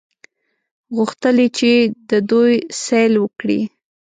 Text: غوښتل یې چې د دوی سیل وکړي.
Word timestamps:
غوښتل 0.95 1.37
یې 1.43 1.47
چې 1.57 1.71
د 2.09 2.11
دوی 2.29 2.53
سیل 2.83 3.13
وکړي. 3.19 3.59